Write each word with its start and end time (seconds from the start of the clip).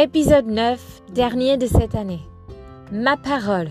Épisode 0.00 0.46
9, 0.46 1.02
dernier 1.12 1.56
de 1.56 1.66
cette 1.66 1.96
année. 1.96 2.20
Ma 2.92 3.16
parole. 3.16 3.70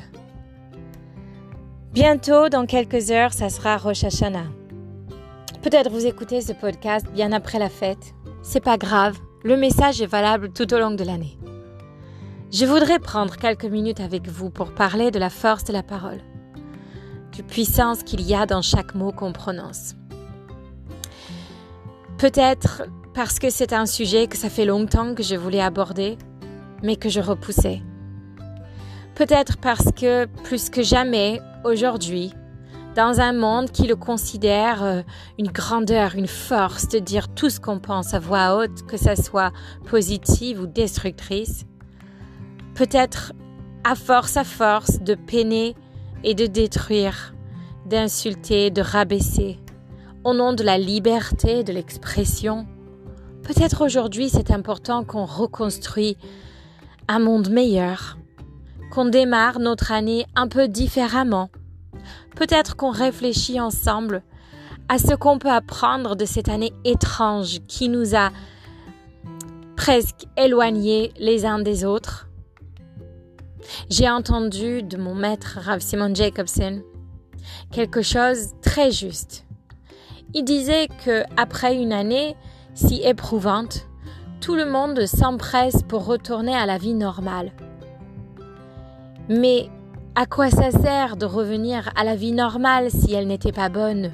Bientôt, 1.94 2.50
dans 2.50 2.66
quelques 2.66 3.12
heures, 3.12 3.32
ça 3.32 3.48
sera 3.48 3.78
Rosh 3.78 4.04
Hashanah. 4.04 4.48
Peut-être 5.62 5.90
vous 5.90 6.06
écoutez 6.06 6.42
ce 6.42 6.52
podcast 6.52 7.06
bien 7.14 7.32
après 7.32 7.60
la 7.60 7.70
fête. 7.70 8.14
C'est 8.42 8.60
pas 8.60 8.78
grave, 8.78 9.18
le 9.46 9.56
message 9.56 10.02
est 10.02 10.06
valable 10.06 10.52
tout 10.52 10.74
au 10.74 10.80
long 10.80 10.92
de 10.92 11.06
l'année. 11.06 11.40
Je 12.52 12.66
voudrais 12.66 13.00
prendre 13.00 13.38
quelques 13.38 13.64
minutes 13.64 14.02
avec 14.02 14.28
vous 14.28 14.50
pour 14.50 14.74
parler 14.74 15.12
de 15.12 15.20
la 15.20 15.30
force 15.30 15.64
de 15.64 15.72
la 15.72 15.82
parole, 15.82 16.20
du 17.32 17.42
puissance 17.42 18.04
qu'il 18.04 18.20
y 18.20 18.36
a 18.36 18.46
dans 18.46 18.62
chaque 18.62 18.96
mot 18.96 19.14
qu'on 19.14 19.32
prononce. 19.32 19.96
Peut-être 22.18 22.84
parce 23.18 23.40
que 23.40 23.50
c'est 23.50 23.74
un 23.74 23.88
sujet 23.88 24.28
que 24.28 24.38
ça 24.38 24.48
fait 24.48 24.64
longtemps 24.64 25.16
que 25.16 25.24
je 25.24 25.34
voulais 25.34 25.60
aborder, 25.60 26.20
mais 26.84 26.98
que 26.98 27.10
je 27.10 27.20
repoussais. 27.20 27.82
Peut-être 29.16 29.58
parce 29.58 29.92
que, 29.92 30.28
plus 30.44 30.70
que 30.70 30.84
jamais, 30.84 31.42
aujourd'hui, 31.64 32.32
dans 32.96 33.20
un 33.20 33.34
monde 33.34 33.72
qui 33.72 33.88
le 33.88 33.96
considère 33.96 34.84
euh, 34.84 35.02
une 35.40 35.48
grandeur, 35.48 36.14
une 36.14 36.28
force 36.28 36.90
de 36.90 37.00
dire 37.00 37.28
tout 37.34 37.50
ce 37.50 37.60
qu'on 37.60 37.80
pense 37.80 38.14
à 38.14 38.20
voix 38.20 38.56
haute, 38.56 38.86
que 38.86 38.98
ça 38.98 39.16
soit 39.16 39.52
positive 39.90 40.62
ou 40.62 40.68
destructrice, 40.68 41.66
peut-être 42.76 43.34
à 43.84 43.96
force 43.96 44.38
à 44.38 44.44
force 44.44 45.00
de 45.00 45.16
peiner 45.16 45.74
et 46.24 46.36
de 46.36 46.46
détruire, 46.46 47.34
d'insulter, 47.88 48.70
de 48.70 48.84
rabaisser, 48.84 49.58
au 50.24 50.36
nom 50.36 50.54
de 50.54 50.62
la 50.62 50.78
liberté 50.78 51.64
de 51.64 51.74
l'expression, 51.74 52.68
Peut-être 53.48 53.86
aujourd'hui 53.86 54.28
c'est 54.28 54.52
important 54.52 55.06
qu'on 55.06 55.24
reconstruit 55.24 56.18
un 57.08 57.20
monde 57.20 57.50
meilleur, 57.50 58.18
qu'on 58.92 59.06
démarre 59.06 59.60
notre 59.60 59.94
année 59.94 60.26
un 60.36 60.50
peu 60.50 60.68
différemment. 60.68 61.50
Peut-être 62.36 62.76
qu'on 62.76 62.92
réfléchit 62.92 63.62
ensemble 63.62 64.22
à 64.90 64.98
ce 64.98 65.16
qu'on 65.16 65.40
peut 65.40 65.50
apprendre 65.50 66.18
de 66.18 66.26
cette 66.26 66.50
année 66.50 66.74
étrange 66.84 67.60
qui 67.70 67.88
nous 67.88 68.16
a 68.16 68.32
presque 69.78 70.26
éloignés 70.36 71.14
les 71.18 71.46
uns 71.46 71.60
des 71.60 71.86
autres. 71.86 72.28
J'ai 73.90 74.10
entendu 74.10 74.84
de 74.84 74.98
mon 74.98 75.16
maître 75.16 75.60
Rav 75.62 75.80
Simon 75.80 76.14
Jacobson 76.14 76.82
quelque 77.72 78.02
chose 78.02 78.50
très 78.62 78.92
juste. 78.92 79.46
Il 80.34 80.44
disait 80.44 80.90
que 81.06 81.24
après 81.38 81.76
une 81.78 81.94
année, 81.94 82.36
si 82.78 83.02
éprouvante, 83.02 83.88
tout 84.40 84.54
le 84.54 84.70
monde 84.70 85.04
s'empresse 85.08 85.82
pour 85.88 86.06
retourner 86.06 86.56
à 86.56 86.68
la 86.68 86.78
vie 86.78 86.94
normale. 86.94 87.52
Mais 89.30 89.68
à 90.14 90.28
quoi 90.28 90.52
ça 90.52 90.70
sert 90.70 91.18
de 91.18 91.26
revenir 91.26 91.90
à 91.96 92.04
la 92.04 92.16
vie 92.16 92.34
normale 92.34 92.92
si 92.92 93.14
elle 93.16 93.26
n'était 93.26 93.52
pas 93.52 93.70
bonne? 93.70 94.12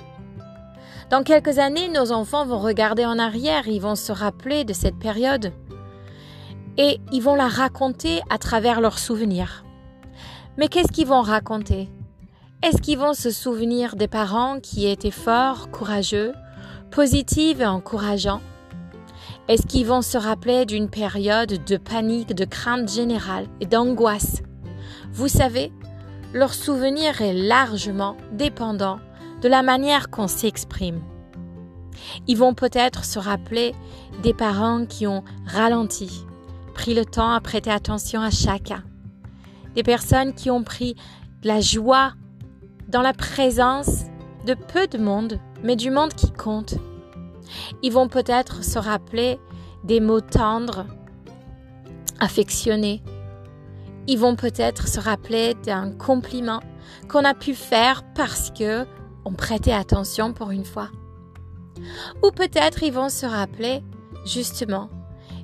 Dans 1.09 1.23
quelques 1.23 1.59
années, 1.59 1.89
nos 1.89 2.13
enfants 2.13 2.45
vont 2.45 2.57
regarder 2.57 3.05
en 3.05 3.19
arrière, 3.19 3.67
ils 3.67 3.81
vont 3.81 3.95
se 3.95 4.13
rappeler 4.13 4.63
de 4.63 4.71
cette 4.71 4.97
période 4.97 5.51
et 6.77 7.01
ils 7.11 7.21
vont 7.21 7.35
la 7.35 7.49
raconter 7.49 8.21
à 8.29 8.37
travers 8.37 8.79
leurs 8.79 8.97
souvenirs. 8.97 9.65
Mais 10.57 10.69
qu'est-ce 10.69 10.91
qu'ils 10.93 11.07
vont 11.07 11.21
raconter? 11.21 11.89
Est-ce 12.63 12.81
qu'ils 12.81 12.97
vont 12.97 13.13
se 13.13 13.29
souvenir 13.29 13.97
des 13.97 14.07
parents 14.07 14.61
qui 14.61 14.87
étaient 14.87 15.11
forts, 15.11 15.69
courageux, 15.69 16.31
positifs 16.91 17.59
et 17.59 17.65
encourageants? 17.65 18.39
Est-ce 19.47 19.67
qu'ils 19.67 19.85
vont 19.85 20.01
se 20.01 20.17
rappeler 20.17 20.65
d'une 20.65 20.89
période 20.89 21.65
de 21.65 21.77
panique, 21.77 22.33
de 22.33 22.45
crainte 22.45 22.89
générale 22.89 23.47
et 23.59 23.65
d'angoisse. 23.65 24.41
Vous 25.11 25.27
savez, 25.27 25.71
leur 26.33 26.53
souvenir 26.53 27.21
est 27.21 27.33
largement 27.33 28.15
dépendant 28.31 28.99
de 29.41 29.49
la 29.49 29.61
manière 29.61 30.09
qu'on 30.09 30.27
s'exprime. 30.27 31.01
Ils 32.27 32.37
vont 32.37 32.53
peut-être 32.53 33.03
se 33.03 33.19
rappeler 33.19 33.75
des 34.23 34.33
parents 34.33 34.85
qui 34.85 35.07
ont 35.07 35.23
ralenti, 35.45 36.25
pris 36.73 36.93
le 36.93 37.05
temps 37.05 37.31
à 37.31 37.41
prêter 37.41 37.69
attention 37.69 38.21
à 38.21 38.31
chacun, 38.31 38.83
des 39.75 39.83
personnes 39.83 40.33
qui 40.33 40.49
ont 40.49 40.63
pris 40.63 40.95
de 41.41 41.49
la 41.49 41.59
joie 41.59 42.13
dans 42.87 43.01
la 43.01 43.13
présence 43.13 44.05
de 44.45 44.53
peu 44.53 44.87
de 44.87 44.97
monde, 44.97 45.39
mais 45.63 45.75
du 45.75 45.91
monde 45.91 46.13
qui 46.13 46.31
compte 46.31 46.75
ils 47.81 47.91
vont 47.91 48.07
peut-être 48.07 48.63
se 48.63 48.79
rappeler 48.79 49.39
des 49.83 49.99
mots 49.99 50.21
tendres, 50.21 50.85
affectionnés. 52.19 53.03
Ils 54.07 54.19
vont 54.19 54.35
peut-être 54.35 54.87
se 54.87 54.99
rappeler 54.99 55.55
d'un 55.65 55.91
compliment 55.91 56.61
qu'on 57.09 57.25
a 57.25 57.33
pu 57.33 57.53
faire 57.53 58.03
parce 58.15 58.51
que 58.51 58.85
on 59.25 59.33
prêtait 59.33 59.73
attention 59.73 60.33
pour 60.33 60.51
une 60.51 60.65
fois. 60.65 60.89
Ou 62.23 62.31
peut-être 62.31 62.83
ils 62.83 62.93
vont 62.93 63.09
se 63.09 63.25
rappeler, 63.25 63.83
justement, 64.25 64.89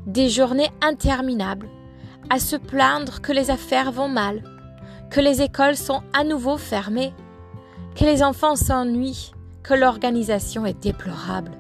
des 0.05 0.29
journées 0.29 0.69
interminables, 0.81 1.69
à 2.29 2.39
se 2.39 2.55
plaindre 2.55 3.21
que 3.21 3.31
les 3.31 3.49
affaires 3.49 3.91
vont 3.91 4.09
mal, 4.09 4.43
que 5.09 5.21
les 5.21 5.41
écoles 5.41 5.77
sont 5.77 6.01
à 6.13 6.23
nouveau 6.23 6.57
fermées, 6.57 7.13
que 7.95 8.05
les 8.05 8.21
enfants 8.21 8.55
s'ennuient, 8.55 9.31
que 9.63 9.73
l'organisation 9.73 10.65
est 10.65 10.79
déplorable. 10.81 11.58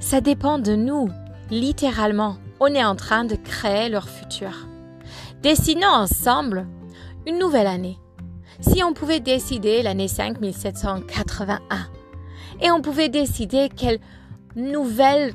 Ça 0.00 0.22
dépend 0.22 0.58
de 0.58 0.74
nous, 0.74 1.10
littéralement. 1.50 2.36
On 2.58 2.68
est 2.68 2.84
en 2.84 2.96
train 2.96 3.24
de 3.24 3.36
créer 3.36 3.90
leur 3.90 4.08
futur. 4.08 4.66
Dessinons 5.42 5.86
ensemble 5.86 6.66
une 7.26 7.38
nouvelle 7.38 7.66
année. 7.66 7.98
Si 8.60 8.82
on 8.82 8.94
pouvait 8.94 9.20
décider 9.20 9.82
l'année 9.82 10.08
5781 10.08 11.58
et 12.62 12.70
on 12.70 12.80
pouvait 12.80 13.08
décider 13.10 13.68
quel 13.74 13.98
nouvel 14.56 15.32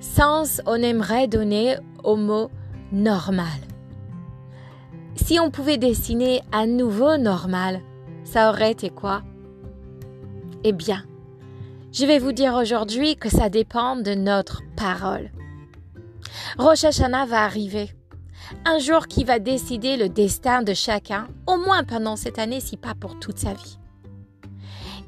sens 0.00 0.62
on 0.66 0.76
aimerait 0.76 1.26
donner 1.26 1.76
au 2.04 2.16
mot 2.16 2.50
normal. 2.92 3.46
Si 5.16 5.40
on 5.40 5.50
pouvait 5.50 5.78
dessiner 5.78 6.42
un 6.52 6.66
nouveau 6.66 7.16
normal, 7.16 7.80
ça 8.24 8.50
aurait 8.50 8.72
été 8.72 8.90
quoi? 8.90 9.22
Eh 10.62 10.72
bien, 10.72 11.04
je 11.92 12.04
vais 12.04 12.18
vous 12.18 12.32
dire 12.32 12.54
aujourd'hui 12.54 13.16
que 13.16 13.30
ça 13.30 13.48
dépend 13.48 13.96
de 13.96 14.14
notre 14.14 14.62
parole. 14.76 15.30
Rosh 16.58 16.84
Hashanah 16.84 17.26
va 17.26 17.44
arriver. 17.44 17.90
Un 18.64 18.78
jour 18.78 19.06
qui 19.08 19.24
va 19.24 19.38
décider 19.38 19.96
le 19.96 20.08
destin 20.08 20.62
de 20.62 20.74
chacun, 20.74 21.28
au 21.46 21.56
moins 21.56 21.84
pendant 21.84 22.16
cette 22.16 22.38
année, 22.38 22.60
si 22.60 22.76
pas 22.76 22.94
pour 22.94 23.18
toute 23.18 23.38
sa 23.38 23.54
vie. 23.54 23.78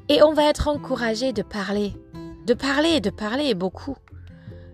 Et 0.09 0.23
on 0.23 0.33
va 0.33 0.45
être 0.45 0.67
encouragé 0.67 1.33
de 1.33 1.41
parler, 1.41 1.93
de 2.45 2.53
parler, 2.53 2.99
de 2.99 3.09
parler 3.09 3.53
beaucoup. 3.53 3.95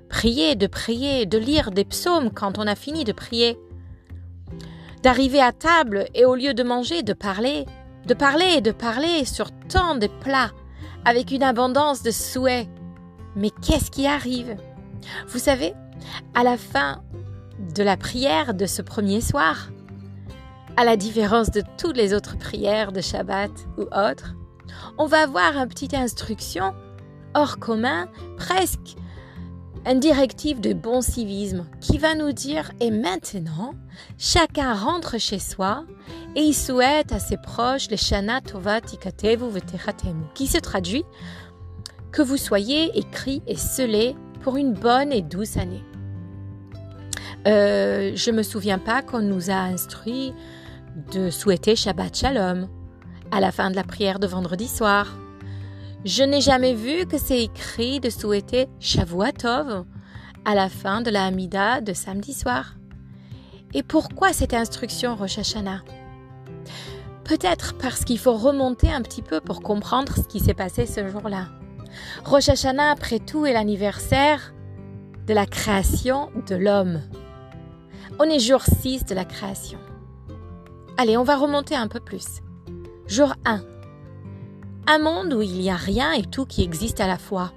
Prier, 0.09 0.55
de 0.55 0.67
prier, 0.67 1.25
de 1.25 1.37
lire 1.37 1.71
des 1.71 1.85
psaumes 1.85 2.31
quand 2.31 2.57
on 2.57 2.67
a 2.67 2.75
fini 2.75 3.03
de 3.03 3.11
prier. 3.11 3.57
D'arriver 5.03 5.41
à 5.41 5.51
table 5.51 6.05
et 6.15 6.25
au 6.25 6.35
lieu 6.35 6.53
de 6.53 6.63
manger, 6.63 7.03
de 7.03 7.13
parler, 7.13 7.65
de 8.05 8.13
parler 8.13 8.55
et 8.57 8.61
de 8.61 8.71
parler 8.71 9.25
sur 9.25 9.51
tant 9.67 9.95
de 9.95 10.07
plats 10.07 10.51
avec 11.07 11.31
une 11.31 11.41
abondance 11.41 12.03
de 12.03 12.11
souhaits. 12.11 12.67
Mais 13.37 13.49
qu'est-ce 13.49 13.89
qui 13.89 14.05
arrive? 14.05 14.57
Vous 15.29 15.39
savez, 15.39 15.73
à 16.35 16.43
la 16.43 16.57
fin 16.57 17.01
de 17.73 17.81
la 17.81 17.95
prière 17.95 18.53
de 18.53 18.65
ce 18.65 18.81
premier 18.81 19.21
soir, 19.21 19.69
à 20.75 20.83
la 20.83 20.97
différence 20.97 21.49
de 21.49 21.63
toutes 21.77 21.95
les 21.95 22.13
autres 22.13 22.37
prières 22.37 22.91
de 22.91 22.99
Shabbat 22.99 23.51
ou 23.77 23.83
autres, 23.83 24.35
on 24.97 25.05
va 25.05 25.23
avoir 25.23 25.55
une 25.55 25.69
petite 25.69 25.93
instruction 25.93 26.75
hors 27.35 27.57
commun, 27.57 28.09
presque 28.35 28.97
une 29.87 29.99
directive 30.01 30.59
de 30.59 30.73
bon 30.73 31.01
civisme 31.01 31.65
qui 31.79 31.97
va 31.97 32.13
nous 32.13 32.33
dire 32.33 32.71
et 32.81 32.91
maintenant, 32.91 33.73
chacun 34.17 34.73
rentre 34.73 35.17
chez 35.17 35.39
soi 35.39 35.85
et 36.35 36.41
il 36.41 36.53
souhaite 36.53 37.13
à 37.13 37.19
ses 37.19 37.37
proches 37.37 37.89
le 37.89 37.95
Shana 37.95 38.41
Tova 38.41 38.81
Tikatevu 38.81 39.45
qui 40.33 40.47
se 40.47 40.57
traduit 40.57 41.05
que 42.11 42.21
vous 42.21 42.37
soyez 42.37 42.97
écrit 42.97 43.41
et 43.47 43.55
scellé 43.55 44.15
pour 44.41 44.57
une 44.57 44.73
bonne 44.73 45.13
et 45.13 45.21
douce 45.21 45.55
année. 45.55 45.83
Euh, 47.47 48.11
je 48.13 48.31
me 48.31 48.43
souviens 48.43 48.79
pas 48.79 49.01
qu'on 49.01 49.21
nous 49.21 49.49
a 49.49 49.55
instruit 49.55 50.33
de 51.13 51.29
souhaiter 51.29 51.77
Shabbat 51.77 52.15
Shalom 52.15 52.67
à 53.31 53.39
la 53.39 53.51
fin 53.51 53.71
de 53.71 53.75
la 53.75 53.83
prière 53.83 54.19
de 54.19 54.27
vendredi 54.27 54.67
soir. 54.67 55.17
Je 56.05 56.23
n'ai 56.23 56.41
jamais 56.41 56.73
vu 56.73 57.05
que 57.05 57.17
c'est 57.17 57.43
écrit 57.43 57.99
de 57.99 58.09
souhaiter 58.09 58.67
Shavuatov 58.79 59.85
à 60.45 60.55
la 60.55 60.69
fin 60.69 61.01
de 61.01 61.09
la 61.09 61.25
Hamida 61.25 61.81
de 61.81 61.93
samedi 61.93 62.33
soir. 62.33 62.75
Et 63.73 63.83
pourquoi 63.83 64.31
cette 64.31 64.53
instruction 64.53 65.15
Rosh 65.15 65.39
Hashanah? 65.39 65.83
Peut-être 67.23 67.77
parce 67.77 68.05
qu'il 68.05 68.19
faut 68.19 68.37
remonter 68.37 68.91
un 68.91 69.01
petit 69.01 69.21
peu 69.21 69.41
pour 69.41 69.61
comprendre 69.61 70.15
ce 70.15 70.27
qui 70.27 70.39
s'est 70.39 70.53
passé 70.53 70.85
ce 70.85 71.05
jour-là. 71.07 71.47
Rosh 72.23 72.47
Hashanah, 72.47 72.91
après 72.91 73.19
tout, 73.19 73.45
est 73.45 73.53
l'anniversaire 73.53 74.53
de 75.25 75.33
la 75.33 75.45
création 75.45 76.29
de 76.47 76.55
l'homme. 76.55 77.01
On 78.19 78.23
est 78.23 78.39
jour 78.39 78.61
6 78.61 79.05
de 79.05 79.15
la 79.15 79.25
création. 79.25 79.79
Allez, 80.97 81.17
on 81.17 81.23
va 81.23 81.35
remonter 81.35 81.75
un 81.75 81.87
peu 81.87 81.99
plus. 81.99 82.41
Jour 83.07 83.33
1. 83.45 83.61
Un 84.89 84.99
monde 84.99 85.33
où 85.33 85.41
il 85.41 85.59
n'y 85.59 85.69
a 85.69 85.75
rien 85.75 86.13
et 86.13 86.23
tout 86.23 86.45
qui 86.45 86.63
existe 86.63 87.01
à 87.01 87.07
la 87.07 87.17
fois. 87.17 87.51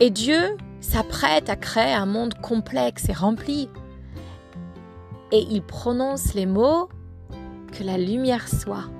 Et 0.00 0.10
Dieu 0.10 0.56
s'apprête 0.80 1.48
à 1.48 1.54
créer 1.54 1.92
un 1.94 2.06
monde 2.06 2.34
complexe 2.42 3.08
et 3.08 3.12
rempli. 3.12 3.68
Et 5.30 5.46
il 5.50 5.62
prononce 5.62 6.34
les 6.34 6.46
mots 6.46 6.88
que 7.70 7.84
la 7.84 7.96
lumière 7.96 8.48
soit. 8.48 8.90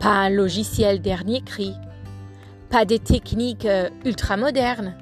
Pas 0.00 0.14
un 0.14 0.30
logiciel 0.30 1.00
dernier 1.00 1.42
cri, 1.42 1.74
pas 2.70 2.84
des 2.84 2.98
techniques 2.98 3.66
euh, 3.66 3.88
ultra-modernes, 4.04 4.96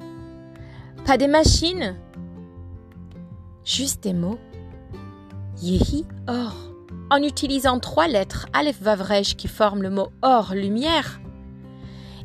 pas 1.07 1.17
des 1.17 1.29
machines, 1.29 1.97
juste 3.65 4.03
des 4.03 4.13
mots. 4.13 4.39
Yehi 5.63 6.05
or. 6.27 6.68
En 7.11 7.23
utilisant 7.23 7.81
trois 7.81 8.07
lettres 8.07 8.47
Aleph 8.53 8.83
Vavrej 8.83 9.35
qui 9.37 9.49
forment 9.49 9.83
le 9.83 9.89
mot 9.89 10.09
or, 10.21 10.53
lumière, 10.55 11.21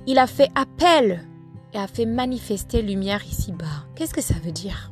il 0.07 0.19
a 0.19 0.27
fait 0.27 0.49
appel 0.55 1.25
et 1.73 1.77
a 1.77 1.87
fait 1.87 2.05
manifester 2.05 2.81
lumière 2.81 3.23
ici-bas. 3.25 3.85
Qu'est-ce 3.95 4.13
que 4.13 4.21
ça 4.21 4.33
veut 4.43 4.51
dire? 4.51 4.91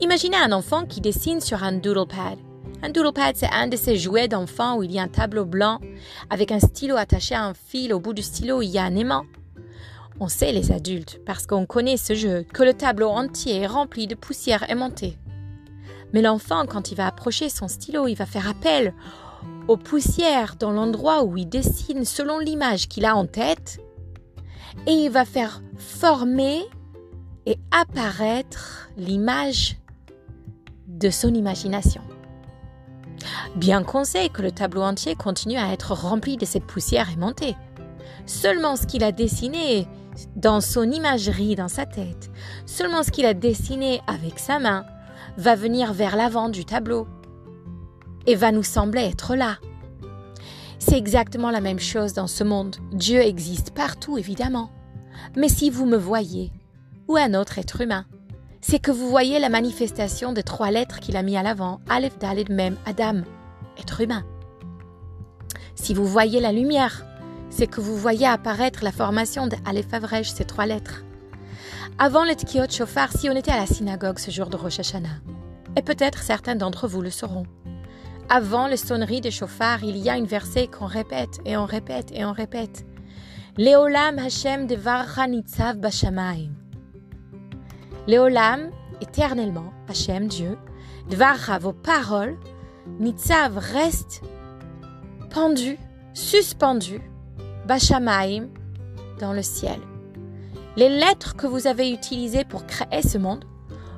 Imaginez 0.00 0.36
un 0.36 0.52
enfant 0.52 0.86
qui 0.86 1.00
dessine 1.00 1.40
sur 1.40 1.64
un 1.64 1.72
doodle 1.72 2.06
pad. 2.06 2.38
Un 2.84 2.90
doodle 2.90 3.12
pad, 3.12 3.34
c'est 3.36 3.52
un 3.52 3.66
de 3.66 3.76
ces 3.76 3.96
jouets 3.96 4.28
d'enfants 4.28 4.76
où 4.76 4.84
il 4.84 4.92
y 4.92 5.00
a 5.00 5.02
un 5.02 5.08
tableau 5.08 5.44
blanc 5.44 5.80
avec 6.30 6.52
un 6.52 6.60
stylo 6.60 6.96
attaché 6.96 7.34
à 7.34 7.44
un 7.44 7.54
fil. 7.54 7.92
Au 7.92 7.98
bout 7.98 8.14
du 8.14 8.22
stylo, 8.22 8.62
il 8.62 8.68
y 8.68 8.78
a 8.78 8.84
un 8.84 8.94
aimant. 8.94 9.24
On 10.20 10.28
sait, 10.28 10.52
les 10.52 10.70
adultes, 10.70 11.20
parce 11.26 11.48
qu'on 11.48 11.66
connaît 11.66 11.96
ce 11.96 12.14
jeu, 12.14 12.44
que 12.54 12.62
le 12.62 12.74
tableau 12.74 13.08
entier 13.08 13.62
est 13.62 13.66
rempli 13.66 14.06
de 14.06 14.14
poussière 14.14 14.70
aimantée. 14.70 15.18
Mais 16.12 16.22
l'enfant, 16.22 16.66
quand 16.66 16.90
il 16.90 16.96
va 16.96 17.06
approcher 17.06 17.48
son 17.48 17.68
stylo, 17.68 18.06
il 18.06 18.14
va 18.14 18.26
faire 18.26 18.48
appel 18.48 18.94
aux 19.68 19.76
poussières 19.76 20.56
dans 20.58 20.72
l'endroit 20.72 21.24
où 21.24 21.36
il 21.36 21.48
dessine 21.48 22.04
selon 22.04 22.38
l'image 22.38 22.88
qu'il 22.88 23.04
a 23.04 23.16
en 23.16 23.26
tête 23.26 23.80
et 24.86 24.92
il 24.92 25.10
va 25.10 25.24
faire 25.24 25.62
former 25.76 26.62
et 27.46 27.58
apparaître 27.70 28.88
l'image 28.96 29.76
de 30.86 31.10
son 31.10 31.34
imagination. 31.34 32.02
Bien 33.56 33.82
qu'on 33.82 34.04
sait 34.04 34.28
que 34.28 34.42
le 34.42 34.50
tableau 34.50 34.82
entier 34.82 35.14
continue 35.14 35.58
à 35.58 35.72
être 35.72 35.92
rempli 35.92 36.36
de 36.36 36.44
cette 36.44 36.66
poussière 36.66 37.10
aimantée. 37.10 37.56
Seulement 38.26 38.76
ce 38.76 38.86
qu'il 38.86 39.04
a 39.04 39.12
dessiné 39.12 39.86
dans 40.36 40.60
son 40.60 40.90
imagerie 40.90 41.56
dans 41.56 41.68
sa 41.68 41.86
tête, 41.86 42.30
seulement 42.66 43.02
ce 43.02 43.10
qu'il 43.10 43.26
a 43.26 43.34
dessiné 43.34 44.00
avec 44.06 44.38
sa 44.38 44.58
main, 44.58 44.84
va 45.36 45.54
venir 45.54 45.92
vers 45.92 46.16
l'avant 46.16 46.48
du 46.48 46.64
tableau 46.64 47.06
et 48.26 48.34
va 48.34 48.52
nous 48.52 48.62
sembler 48.62 49.02
être 49.02 49.34
là. 49.34 49.58
C'est 50.78 50.98
exactement 50.98 51.50
la 51.50 51.60
même 51.60 51.78
chose 51.78 52.12
dans 52.12 52.26
ce 52.26 52.44
monde. 52.44 52.76
Dieu 52.92 53.20
existe 53.20 53.70
partout, 53.70 54.18
évidemment. 54.18 54.70
Mais 55.36 55.48
si 55.48 55.70
vous 55.70 55.86
me 55.86 55.96
voyez, 55.96 56.52
ou 57.08 57.16
un 57.16 57.34
autre 57.34 57.58
être 57.58 57.80
humain, 57.80 58.04
c'est 58.60 58.78
que 58.78 58.90
vous 58.90 59.08
voyez 59.08 59.38
la 59.38 59.48
manifestation 59.48 60.32
des 60.32 60.42
trois 60.42 60.70
lettres 60.70 61.00
qu'il 61.00 61.16
a 61.16 61.22
mis 61.22 61.36
à 61.36 61.42
l'avant, 61.42 61.80
Aleph, 61.88 62.18
Dalet, 62.18 62.44
Mem, 62.48 62.76
Adam, 62.86 63.22
être 63.78 64.00
humain. 64.00 64.24
Si 65.74 65.94
vous 65.94 66.06
voyez 66.06 66.40
la 66.40 66.52
lumière, 66.52 67.04
c'est 67.50 67.66
que 67.66 67.80
vous 67.80 67.96
voyez 67.96 68.26
apparaître 68.26 68.82
la 68.82 68.92
formation 68.92 69.46
de 69.46 69.56
Aleph 69.64 69.92
Avrej, 69.92 70.24
ces 70.24 70.44
trois 70.44 70.66
lettres. 70.66 71.04
Avant 71.98 72.24
le 72.24 72.32
Tkiot 72.32 72.70
Shofar, 72.70 73.12
si 73.12 73.28
on 73.28 73.36
était 73.36 73.52
à 73.52 73.58
la 73.58 73.66
synagogue 73.66 74.18
ce 74.18 74.30
jour 74.30 74.48
de 74.48 74.56
Rosh 74.56 74.80
Hashanah, 74.80 75.20
et 75.76 75.82
peut-être 75.82 76.22
certains 76.22 76.56
d'entre 76.56 76.88
vous 76.88 77.02
le 77.02 77.10
sauront, 77.10 77.46
avant 78.28 78.66
les 78.66 78.78
sonneries 78.78 79.20
de 79.20 79.30
Shofar, 79.30 79.84
il 79.84 79.98
y 79.98 80.08
a 80.08 80.16
une 80.16 80.26
verset 80.26 80.68
qu'on 80.68 80.86
répète 80.86 81.40
et 81.44 81.56
on 81.56 81.66
répète 81.66 82.10
et 82.12 82.24
on 82.24 82.32
répète. 82.32 82.86
Leolam 83.58 84.18
Hashem 84.18 84.66
devarcha 84.66 85.26
nitzav 85.28 85.76
bashamaim. 85.76 86.50
Leolam, 88.08 88.70
éternellement, 89.00 89.72
Hashem, 89.88 90.28
Dieu, 90.28 90.56
devarcha, 91.10 91.58
vos 91.58 91.74
paroles, 91.74 92.38
nitzav 92.98 93.58
reste 93.58 94.22
pendu, 95.30 95.78
suspendu, 96.14 97.00
bashamaim, 97.66 98.48
dans 99.20 99.34
le 99.34 99.42
ciel. 99.42 99.78
Les 100.74 100.88
lettres 100.88 101.36
que 101.36 101.46
vous 101.46 101.66
avez 101.66 101.90
utilisées 101.90 102.44
pour 102.44 102.64
créer 102.64 103.02
ce 103.02 103.18
monde, 103.18 103.44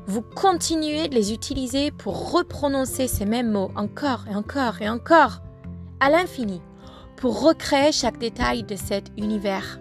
vous 0.06 0.23
continuez 0.23 1.06
de 1.06 1.15
les 1.15 1.32
utiliser 1.32 1.93
pour 1.93 2.32
reprononcer 2.32 3.06
ces 3.06 3.25
mêmes 3.26 3.53
mots 3.53 3.71
encore 3.76 4.25
et 4.29 4.35
encore 4.35 4.82
et 4.82 4.88
encore, 4.88 5.41
à 6.00 6.11
l'infini, 6.11 6.61
pour 7.17 7.41
recréer 7.41 7.93
chaque 7.93 8.19
détail 8.19 8.65
de 8.65 8.75
cet 8.75 9.12
univers. 9.17 9.79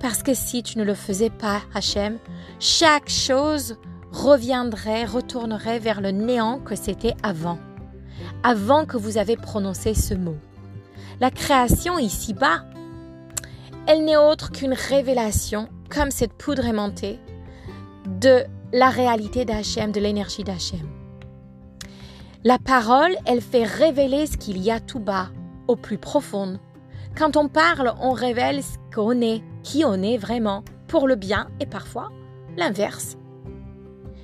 Parce 0.00 0.24
que 0.24 0.34
si 0.34 0.64
tu 0.64 0.78
ne 0.78 0.84
le 0.84 0.94
faisais 0.94 1.30
pas, 1.30 1.60
Hachem, 1.74 2.18
chaque 2.58 3.08
chose 3.08 3.76
reviendrait, 4.10 5.04
retournerait 5.04 5.78
vers 5.78 6.00
le 6.00 6.10
néant 6.10 6.58
que 6.58 6.74
c'était 6.74 7.14
avant, 7.22 7.60
avant 8.42 8.84
que 8.84 8.96
vous 8.96 9.16
avez 9.16 9.36
prononcé 9.36 9.94
ce 9.94 10.14
mot. 10.14 10.36
La 11.20 11.30
création 11.30 12.00
ici-bas, 12.00 12.64
elle 13.86 14.04
n'est 14.04 14.16
autre 14.16 14.50
qu'une 14.50 14.74
révélation 14.74 15.68
comme 15.88 16.10
cette 16.10 16.32
poudre 16.32 16.66
aimantée, 16.66 17.18
de 18.06 18.44
la 18.72 18.90
réalité 18.90 19.44
d'Hachem, 19.44 19.92
de 19.92 20.00
l'énergie 20.00 20.44
d'Hachem. 20.44 20.88
La 22.44 22.58
parole, 22.58 23.16
elle 23.24 23.40
fait 23.40 23.64
révéler 23.64 24.26
ce 24.26 24.36
qu'il 24.36 24.58
y 24.58 24.70
a 24.70 24.80
tout 24.80 25.00
bas, 25.00 25.30
au 25.66 25.76
plus 25.76 25.98
profond. 25.98 26.60
Quand 27.16 27.36
on 27.36 27.48
parle, 27.48 27.94
on 28.00 28.12
révèle 28.12 28.62
ce 28.62 28.76
qu'on 28.94 29.20
est, 29.20 29.42
qui 29.62 29.84
on 29.84 30.02
est 30.02 30.18
vraiment, 30.18 30.62
pour 30.86 31.08
le 31.08 31.16
bien 31.16 31.48
et 31.60 31.66
parfois 31.66 32.10
l'inverse. 32.56 33.16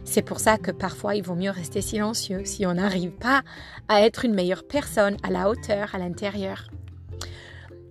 C'est 0.04 0.22
pour 0.22 0.40
ça 0.40 0.58
que 0.58 0.70
parfois 0.70 1.14
il 1.14 1.22
vaut 1.22 1.34
mieux 1.34 1.50
rester 1.50 1.80
silencieux 1.80 2.44
si 2.44 2.66
on 2.66 2.74
n'arrive 2.74 3.12
pas 3.12 3.42
à 3.88 4.02
être 4.02 4.24
une 4.24 4.34
meilleure 4.34 4.66
personne 4.66 5.16
à 5.22 5.30
la 5.30 5.48
hauteur, 5.48 5.94
à 5.94 5.98
l'intérieur. 5.98 6.68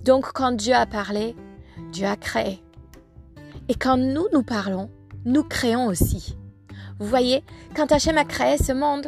Donc 0.03 0.31
quand 0.33 0.51
Dieu 0.51 0.73
a 0.73 0.85
parlé, 0.85 1.35
Dieu 1.91 2.05
a 2.05 2.15
créé. 2.15 2.61
Et 3.71 3.75
quand 3.75 3.95
nous, 3.95 4.27
nous 4.33 4.43
parlons, 4.43 4.89
nous 5.23 5.45
créons 5.45 5.85
aussi. 5.85 6.35
Vous 6.99 7.07
voyez, 7.07 7.41
quand 7.73 7.93
Hachem 7.93 8.17
a 8.17 8.25
créé 8.25 8.57
ce 8.57 8.73
monde, 8.73 9.07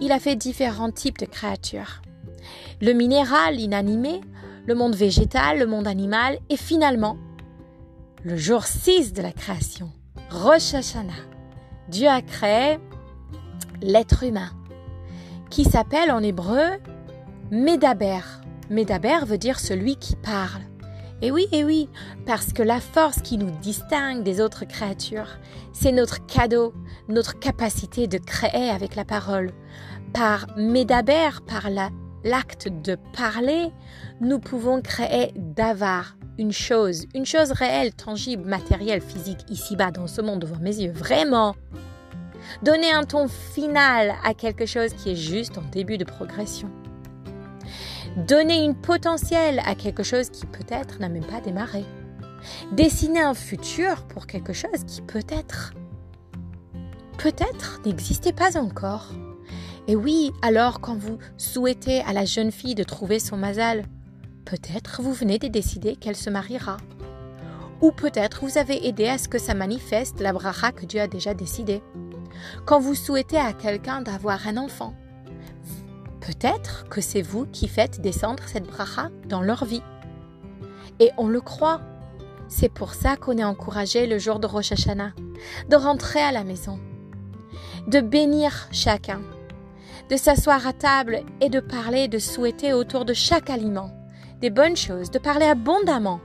il 0.00 0.12
a 0.12 0.20
fait 0.20 0.36
différents 0.36 0.92
types 0.92 1.18
de 1.18 1.26
créatures. 1.26 2.00
Le 2.80 2.92
minéral, 2.92 3.56
l'inanimé, 3.56 4.20
le 4.68 4.76
monde 4.76 4.94
végétal, 4.94 5.58
le 5.58 5.66
monde 5.66 5.88
animal, 5.88 6.38
et 6.48 6.56
finalement, 6.56 7.16
le 8.22 8.36
jour 8.36 8.66
6 8.66 9.14
de 9.14 9.22
la 9.22 9.32
création, 9.32 9.90
Rosh 10.30 10.74
Hashanah, 10.74 11.12
Dieu 11.88 12.06
a 12.06 12.22
créé 12.22 12.78
l'être 13.82 14.22
humain, 14.22 14.52
qui 15.50 15.64
s'appelle 15.64 16.12
en 16.12 16.22
hébreu 16.22 16.78
Medaber. 17.50 18.20
Medaber 18.70 19.26
veut 19.26 19.38
dire 19.38 19.58
celui 19.58 19.96
qui 19.96 20.14
parle. 20.14 20.62
Et 21.24 21.30
oui, 21.30 21.48
et 21.52 21.64
oui, 21.64 21.88
parce 22.26 22.52
que 22.52 22.62
la 22.62 22.80
force 22.80 23.22
qui 23.22 23.38
nous 23.38 23.50
distingue 23.62 24.22
des 24.22 24.42
autres 24.42 24.66
créatures, 24.66 25.38
c'est 25.72 25.90
notre 25.90 26.26
cadeau, 26.26 26.74
notre 27.08 27.38
capacité 27.38 28.06
de 28.06 28.18
créer 28.18 28.68
avec 28.68 28.94
la 28.94 29.06
parole. 29.06 29.52
Par 30.12 30.46
Médaber, 30.58 31.30
par 31.46 31.70
l'acte 32.24 32.68
de 32.68 32.98
parler, 33.16 33.70
nous 34.20 34.38
pouvons 34.38 34.82
créer 34.82 35.32
d'avar, 35.34 36.14
une 36.36 36.52
chose, 36.52 37.06
une 37.14 37.24
chose 37.24 37.52
réelle, 37.52 37.94
tangible, 37.94 38.44
matérielle, 38.44 39.00
physique, 39.00 39.46
ici-bas, 39.48 39.92
dans 39.92 40.06
ce 40.06 40.20
monde, 40.20 40.40
devant 40.40 40.60
mes 40.60 40.76
yeux, 40.76 40.92
vraiment. 40.92 41.56
Donner 42.62 42.92
un 42.92 43.04
ton 43.04 43.28
final 43.28 44.12
à 44.24 44.34
quelque 44.34 44.66
chose 44.66 44.92
qui 44.92 45.12
est 45.12 45.16
juste 45.16 45.56
en 45.56 45.62
début 45.72 45.96
de 45.96 46.04
progression. 46.04 46.68
Donner 48.16 48.62
une 48.62 48.76
potentielle 48.76 49.60
à 49.66 49.74
quelque 49.74 50.04
chose 50.04 50.30
qui 50.30 50.46
peut-être 50.46 51.00
n'a 51.00 51.08
même 51.08 51.24
pas 51.24 51.40
démarré. 51.40 51.84
Dessiner 52.70 53.20
un 53.20 53.34
futur 53.34 54.02
pour 54.06 54.28
quelque 54.28 54.52
chose 54.52 54.84
qui 54.86 55.02
peut-être, 55.02 55.74
peut-être 57.18 57.80
n'existait 57.84 58.32
pas 58.32 58.56
encore. 58.56 59.10
Et 59.88 59.96
oui, 59.96 60.30
alors 60.42 60.80
quand 60.80 60.96
vous 60.96 61.18
souhaitez 61.36 62.02
à 62.02 62.12
la 62.12 62.24
jeune 62.24 62.52
fille 62.52 62.76
de 62.76 62.84
trouver 62.84 63.18
son 63.18 63.36
mazal, 63.36 63.84
peut-être 64.44 65.02
vous 65.02 65.12
venez 65.12 65.40
de 65.40 65.48
décider 65.48 65.96
qu'elle 65.96 66.16
se 66.16 66.30
mariera. 66.30 66.76
Ou 67.80 67.90
peut-être 67.90 68.44
vous 68.44 68.58
avez 68.58 68.86
aidé 68.86 69.08
à 69.08 69.18
ce 69.18 69.28
que 69.28 69.38
ça 69.40 69.54
manifeste 69.54 70.20
la 70.20 70.32
bracha 70.32 70.70
que 70.70 70.86
Dieu 70.86 71.00
a 71.00 71.08
déjà 71.08 71.34
décidé. 71.34 71.82
Quand 72.64 72.78
vous 72.78 72.94
souhaitez 72.94 73.38
à 73.38 73.52
quelqu'un 73.52 74.02
d'avoir 74.02 74.46
un 74.46 74.56
enfant, 74.56 74.94
Peut-être 76.26 76.88
que 76.88 77.02
c'est 77.02 77.22
vous 77.22 77.44
qui 77.46 77.68
faites 77.68 78.00
descendre 78.00 78.44
cette 78.46 78.66
bracha 78.66 79.10
dans 79.28 79.42
leur 79.42 79.66
vie. 79.66 79.82
Et 80.98 81.10
on 81.18 81.28
le 81.28 81.40
croit. 81.42 81.82
C'est 82.48 82.70
pour 82.70 82.94
ça 82.94 83.16
qu'on 83.16 83.36
est 83.36 83.44
encouragé 83.44 84.06
le 84.06 84.18
jour 84.18 84.38
de 84.38 84.46
Rosh 84.46 84.72
Hashanah, 84.72 85.12
de 85.68 85.76
rentrer 85.76 86.20
à 86.20 86.32
la 86.32 86.44
maison, 86.44 86.78
de 87.88 88.00
bénir 88.00 88.68
chacun, 88.70 89.20
de 90.10 90.16
s'asseoir 90.16 90.66
à 90.66 90.72
table 90.72 91.22
et 91.40 91.50
de 91.50 91.60
parler, 91.60 92.08
de 92.08 92.18
souhaiter 92.18 92.72
autour 92.72 93.04
de 93.04 93.14
chaque 93.14 93.50
aliment 93.50 93.90
des 94.40 94.50
bonnes 94.50 94.76
choses, 94.76 95.10
de 95.10 95.18
parler 95.18 95.46
abondamment. 95.46 96.20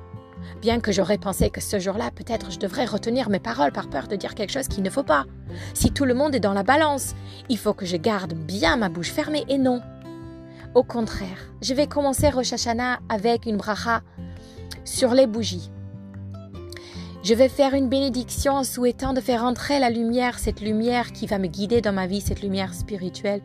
Bien 0.61 0.79
que 0.79 0.91
j'aurais 0.91 1.17
pensé 1.17 1.49
que 1.49 1.61
ce 1.61 1.79
jour-là, 1.79 2.11
peut-être 2.11 2.51
je 2.51 2.59
devrais 2.59 2.85
retenir 2.85 3.29
mes 3.29 3.39
paroles 3.39 3.71
par 3.71 3.89
peur 3.89 4.07
de 4.07 4.15
dire 4.15 4.35
quelque 4.35 4.51
chose 4.51 4.67
qu'il 4.67 4.83
ne 4.83 4.89
faut 4.89 5.03
pas. 5.03 5.25
Si 5.73 5.91
tout 5.91 6.05
le 6.05 6.13
monde 6.13 6.35
est 6.35 6.39
dans 6.39 6.53
la 6.53 6.63
balance, 6.63 7.15
il 7.49 7.57
faut 7.57 7.73
que 7.73 7.85
je 7.85 7.97
garde 7.97 8.33
bien 8.33 8.77
ma 8.77 8.89
bouche 8.89 9.11
fermée 9.11 9.45
et 9.47 9.57
non. 9.57 9.81
Au 10.75 10.83
contraire, 10.83 11.51
je 11.61 11.73
vais 11.73 11.87
commencer 11.87 12.29
Rosh 12.29 12.53
Hashanah 12.53 12.99
avec 13.09 13.45
une 13.45 13.57
bracha 13.57 14.01
sur 14.85 15.13
les 15.13 15.27
bougies. 15.27 15.71
Je 17.21 17.33
vais 17.33 17.49
faire 17.49 17.73
une 17.73 17.89
bénédiction 17.89 18.53
en 18.53 18.63
souhaitant 18.63 19.11
de 19.11 19.19
faire 19.19 19.43
entrer 19.43 19.79
la 19.79 19.89
lumière, 19.89 20.39
cette 20.39 20.61
lumière 20.61 21.11
qui 21.11 21.27
va 21.27 21.37
me 21.37 21.47
guider 21.47 21.81
dans 21.81 21.91
ma 21.91 22.07
vie, 22.07 22.21
cette 22.21 22.41
lumière 22.41 22.73
spirituelle, 22.73 23.41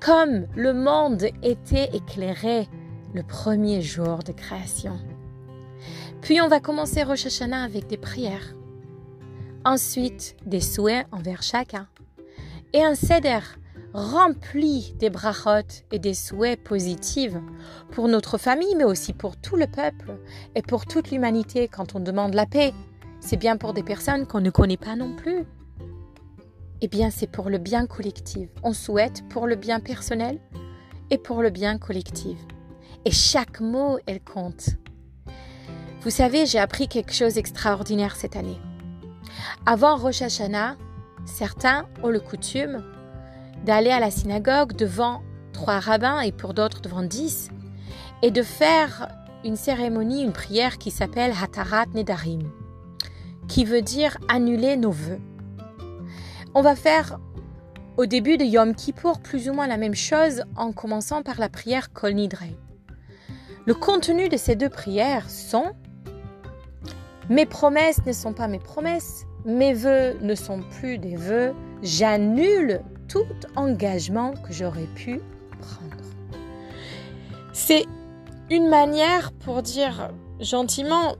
comme 0.00 0.46
le 0.56 0.72
monde 0.72 1.26
était 1.42 1.90
éclairé 1.94 2.68
le 3.14 3.22
premier 3.22 3.82
jour 3.82 4.20
de 4.20 4.32
création. 4.32 4.98
Puis 6.20 6.40
on 6.40 6.48
va 6.48 6.60
commencer 6.60 7.02
Rosh 7.02 7.26
Hashanah 7.26 7.62
avec 7.62 7.86
des 7.86 7.96
prières. 7.96 8.54
Ensuite, 9.64 10.36
des 10.46 10.60
souhaits 10.60 11.06
envers 11.12 11.42
chacun. 11.42 11.88
Et 12.72 12.82
un 12.82 12.94
seder 12.94 13.40
rempli 13.94 14.94
des 14.98 15.10
brachot 15.10 15.84
et 15.90 15.98
des 15.98 16.14
souhaits 16.14 16.62
positifs 16.62 17.36
pour 17.90 18.08
notre 18.08 18.36
famille, 18.36 18.74
mais 18.76 18.84
aussi 18.84 19.12
pour 19.12 19.36
tout 19.36 19.56
le 19.56 19.66
peuple 19.66 20.18
et 20.54 20.62
pour 20.62 20.86
toute 20.86 21.10
l'humanité 21.10 21.68
quand 21.68 21.94
on 21.94 22.00
demande 22.00 22.34
la 22.34 22.46
paix, 22.46 22.74
c'est 23.20 23.36
bien 23.36 23.56
pour 23.56 23.72
des 23.72 23.82
personnes 23.82 24.26
qu'on 24.26 24.40
ne 24.40 24.50
connaît 24.50 24.76
pas 24.76 24.96
non 24.96 25.16
plus. 25.16 25.46
Eh 26.80 26.88
bien, 26.88 27.10
c'est 27.10 27.26
pour 27.26 27.50
le 27.50 27.58
bien 27.58 27.86
collectif. 27.86 28.48
On 28.62 28.72
souhaite 28.72 29.28
pour 29.28 29.46
le 29.46 29.56
bien 29.56 29.80
personnel 29.80 30.38
et 31.10 31.18
pour 31.18 31.42
le 31.42 31.50
bien 31.50 31.78
collectif. 31.78 32.38
Et 33.04 33.10
chaque 33.10 33.60
mot, 33.60 33.98
elle 34.06 34.22
compte. 34.22 34.70
Vous 36.02 36.10
savez, 36.10 36.46
j'ai 36.46 36.58
appris 36.58 36.88
quelque 36.88 37.12
chose 37.12 37.34
d'extraordinaire 37.34 38.16
cette 38.16 38.36
année. 38.36 38.58
Avant 39.66 39.96
Rosh 39.96 40.22
Hashanah, 40.22 40.76
certains 41.26 41.86
ont 42.02 42.08
le 42.08 42.20
coutume 42.20 42.84
d'aller 43.64 43.90
à 43.90 44.00
la 44.00 44.10
synagogue 44.10 44.74
devant 44.74 45.22
trois 45.52 45.80
rabbins 45.80 46.20
et 46.20 46.32
pour 46.32 46.54
d'autres 46.54 46.80
devant 46.80 47.02
dix 47.02 47.48
et 48.22 48.30
de 48.30 48.42
faire 48.42 49.08
une 49.44 49.56
cérémonie, 49.56 50.22
une 50.22 50.32
prière 50.32 50.78
qui 50.78 50.90
s'appelle 50.90 51.32
Hatarat 51.42 51.86
Nedarim 51.94 52.48
qui 53.48 53.64
veut 53.64 53.82
dire 53.82 54.18
annuler 54.28 54.76
nos 54.76 54.92
vœux. 54.92 55.20
On 56.54 56.62
va 56.62 56.76
faire 56.76 57.18
au 57.96 58.06
début 58.06 58.36
de 58.36 58.44
Yom 58.44 58.74
Kippour 58.74 59.20
plus 59.20 59.48
ou 59.48 59.54
moins 59.54 59.66
la 59.66 59.78
même 59.78 59.94
chose 59.94 60.44
en 60.54 60.72
commençant 60.72 61.22
par 61.22 61.40
la 61.40 61.48
prière 61.48 61.92
Kol 61.92 62.12
Nidre. 62.12 62.44
Le 63.66 63.74
contenu 63.74 64.28
de 64.28 64.36
ces 64.36 64.54
deux 64.54 64.68
prières 64.68 65.28
sont 65.28 65.72
Mes 67.30 67.44
promesses 67.44 68.04
ne 68.06 68.12
sont 68.12 68.32
pas 68.32 68.48
mes 68.48 68.58
promesses, 68.58 69.26
mes 69.44 69.74
vœux 69.74 70.16
ne 70.22 70.34
sont 70.34 70.60
plus 70.78 70.96
des 70.98 71.16
vœux, 71.16 71.52
j'annule 71.82 72.80
tout 73.06 73.26
engagement 73.54 74.32
que 74.32 74.52
j'aurais 74.52 74.88
pu 74.94 75.20
prendre. 75.60 76.04
C'est 77.52 77.84
une 78.50 78.68
manière 78.68 79.32
pour 79.32 79.62
dire 79.62 80.10
gentiment 80.40 81.16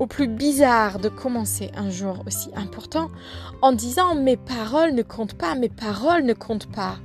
au 0.00 0.06
plus 0.08 0.26
bizarre 0.26 0.98
de 0.98 1.08
commencer 1.08 1.70
un 1.76 1.90
jour 1.90 2.24
aussi 2.26 2.50
important 2.56 3.08
en 3.60 3.70
disant 3.70 4.16
mes 4.16 4.36
paroles 4.36 4.94
ne 4.94 5.02
comptent 5.02 5.38
pas, 5.38 5.54
mes 5.54 5.68
paroles 5.68 6.24
ne 6.24 6.32
comptent 6.32 6.72
pas. 6.72 6.96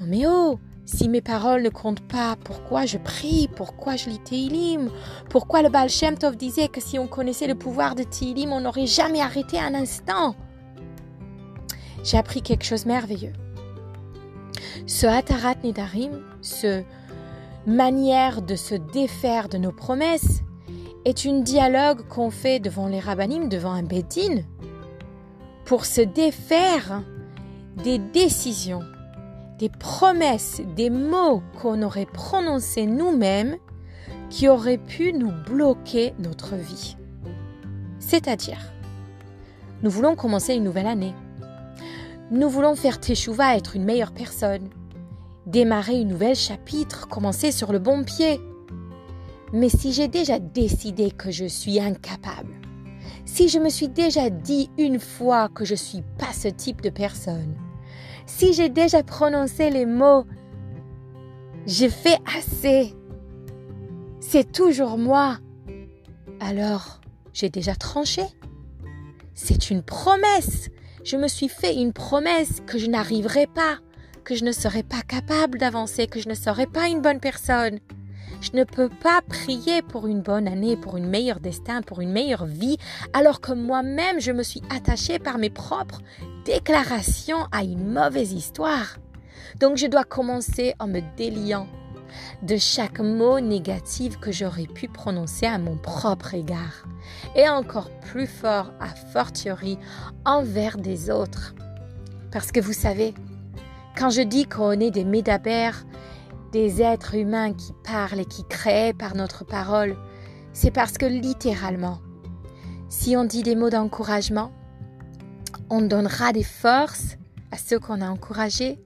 Non 0.00 0.06
mais 0.06 0.22
oh, 0.26 0.58
si 0.88 1.10
mes 1.10 1.20
paroles 1.20 1.62
ne 1.62 1.68
comptent 1.68 2.00
pas, 2.00 2.36
pourquoi 2.42 2.86
je 2.86 2.96
prie, 2.96 3.46
pourquoi 3.54 3.96
je 3.96 4.08
lis 4.08 4.20
Teilim, 4.20 4.90
pourquoi 5.28 5.60
le 5.60 5.68
Baal 5.68 5.90
Shem 5.90 6.16
Tov 6.16 6.34
disait 6.34 6.68
que 6.68 6.80
si 6.80 6.98
on 6.98 7.06
connaissait 7.06 7.46
le 7.46 7.54
pouvoir 7.54 7.94
de 7.94 8.04
Teilim, 8.04 8.54
on 8.54 8.62
n'aurait 8.62 8.86
jamais 8.86 9.20
arrêté 9.20 9.58
un 9.60 9.74
instant? 9.74 10.34
J'ai 12.02 12.16
appris 12.16 12.40
quelque 12.40 12.64
chose 12.64 12.84
de 12.84 12.88
merveilleux. 12.88 13.34
Ce 14.86 15.06
Hatarat 15.06 15.56
Nedarim, 15.62 16.22
ce 16.40 16.82
manière 17.66 18.40
de 18.40 18.56
se 18.56 18.74
défaire 18.74 19.50
de 19.50 19.58
nos 19.58 19.72
promesses, 19.72 20.40
est 21.04 21.26
une 21.26 21.42
dialogue 21.42 22.08
qu'on 22.08 22.30
fait 22.30 22.60
devant 22.60 22.86
les 22.86 23.00
rabbinim, 23.00 23.50
devant 23.50 23.72
un 23.72 23.82
bédine, 23.82 24.46
pour 25.66 25.84
se 25.84 26.00
défaire 26.00 27.02
des 27.76 27.98
décisions, 27.98 28.84
des 29.58 29.68
promesses, 29.68 30.60
des 30.76 30.88
mots 30.88 31.42
qu'on 31.60 31.82
aurait 31.82 32.06
prononcés 32.06 32.86
nous-mêmes 32.86 33.56
qui 34.30 34.48
auraient 34.48 34.78
pu 34.78 35.12
nous 35.12 35.32
bloquer 35.46 36.14
notre 36.18 36.54
vie. 36.54 36.96
C'est-à-dire, 37.98 38.72
nous 39.82 39.90
voulons 39.90 40.14
commencer 40.16 40.54
une 40.54 40.64
nouvelle 40.64 40.86
année. 40.86 41.14
Nous 42.30 42.48
voulons 42.48 42.76
faire 42.76 43.00
Teshuvah 43.00 43.56
être 43.56 43.74
une 43.74 43.84
meilleure 43.84 44.12
personne, 44.12 44.68
démarrer 45.46 46.00
une 46.00 46.08
nouvelle 46.08 46.36
chapitre, 46.36 47.08
commencer 47.08 47.50
sur 47.52 47.72
le 47.72 47.78
bon 47.78 48.04
pied, 48.04 48.40
mais 49.52 49.70
si 49.70 49.92
j'ai 49.92 50.08
déjà 50.08 50.38
décidé 50.38 51.10
que 51.10 51.30
je 51.30 51.46
suis 51.46 51.80
incapable, 51.80 52.54
si 53.24 53.48
je 53.48 53.58
me 53.58 53.70
suis 53.70 53.88
déjà 53.88 54.30
dit 54.30 54.70
une 54.78 55.00
fois 55.00 55.48
que 55.48 55.64
je 55.64 55.72
ne 55.72 55.76
suis 55.76 56.02
pas 56.18 56.32
ce 56.32 56.48
type 56.48 56.82
de 56.82 56.90
personne, 56.90 57.54
si 58.28 58.52
j'ai 58.52 58.68
déjà 58.68 59.02
prononcé 59.02 59.70
les 59.70 59.86
mots 59.86 60.24
j'ai 61.68 61.90
fait 61.90 62.16
assez, 62.34 62.94
c'est 64.20 64.50
toujours 64.52 64.96
moi, 64.96 65.36
alors 66.40 66.98
j'ai 67.34 67.50
déjà 67.50 67.74
tranché. 67.74 68.22
C'est 69.34 69.68
une 69.68 69.82
promesse. 69.82 70.70
Je 71.04 71.18
me 71.18 71.28
suis 71.28 71.48
fait 71.48 71.74
une 71.74 71.92
promesse 71.92 72.62
que 72.66 72.78
je 72.78 72.86
n'arriverai 72.86 73.46
pas, 73.48 73.80
que 74.24 74.34
je 74.34 74.46
ne 74.46 74.52
serai 74.52 74.82
pas 74.82 75.02
capable 75.02 75.58
d'avancer, 75.58 76.06
que 76.06 76.20
je 76.20 76.30
ne 76.30 76.34
serai 76.34 76.66
pas 76.66 76.88
une 76.88 77.02
bonne 77.02 77.20
personne. 77.20 77.80
Je 78.40 78.50
ne 78.54 78.64
peux 78.64 78.88
pas 78.88 79.20
prier 79.28 79.82
pour 79.82 80.06
une 80.06 80.22
bonne 80.22 80.48
année, 80.48 80.78
pour 80.78 80.96
une 80.96 81.08
meilleure 81.08 81.40
destin, 81.40 81.82
pour 81.82 82.00
une 82.00 82.12
meilleure 82.12 82.46
vie, 82.46 82.78
alors 83.12 83.42
que 83.42 83.52
moi-même 83.52 84.20
je 84.20 84.32
me 84.32 84.42
suis 84.42 84.62
attachée 84.74 85.18
par 85.18 85.36
mes 85.36 85.50
propres 85.50 86.00
déclarations 86.48 87.46
à 87.52 87.62
une 87.62 87.92
mauvaise 87.92 88.32
histoire. 88.32 88.96
Donc 89.60 89.76
je 89.76 89.86
dois 89.86 90.04
commencer 90.04 90.74
en 90.78 90.86
me 90.86 91.00
déliant 91.18 91.66
de 92.42 92.56
chaque 92.56 93.00
mot 93.00 93.38
négatif 93.38 94.18
que 94.18 94.32
j'aurais 94.32 94.66
pu 94.66 94.88
prononcer 94.88 95.44
à 95.44 95.58
mon 95.58 95.76
propre 95.76 96.32
égard, 96.32 96.86
et 97.36 97.50
encore 97.50 97.90
plus 98.00 98.26
fort 98.26 98.72
à 98.80 98.88
fortiori 98.88 99.78
envers 100.24 100.78
des 100.78 101.10
autres. 101.10 101.54
Parce 102.32 102.50
que 102.50 102.60
vous 102.60 102.72
savez, 102.72 103.12
quand 103.94 104.08
je 104.08 104.22
dis 104.22 104.46
qu'on 104.46 104.80
est 104.80 104.90
des 104.90 105.04
médabères, 105.04 105.84
des 106.52 106.80
êtres 106.80 107.14
humains 107.14 107.52
qui 107.52 107.74
parlent 107.84 108.20
et 108.20 108.24
qui 108.24 108.44
créent 108.48 108.94
par 108.94 109.14
notre 109.14 109.44
parole, 109.44 109.98
c'est 110.54 110.70
parce 110.70 110.96
que 110.96 111.04
littéralement, 111.04 111.98
si 112.88 113.18
on 113.18 113.26
dit 113.26 113.42
des 113.42 113.54
mots 113.54 113.68
d'encouragement, 113.68 114.50
on 115.70 115.82
donnera 115.82 116.32
des 116.32 116.42
forces 116.42 117.16
à 117.50 117.58
ceux 117.58 117.78
qu'on 117.78 118.00
a 118.00 118.08
encouragés 118.08 118.78